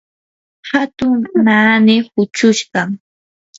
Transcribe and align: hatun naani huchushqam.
hatun 0.69 1.19
naani 1.45 1.95
huchushqam. 2.11 2.89